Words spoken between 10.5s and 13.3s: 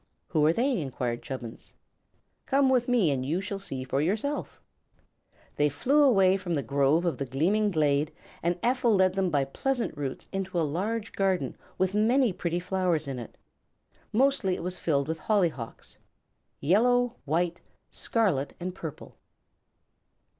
a large garden with many pretty flowers in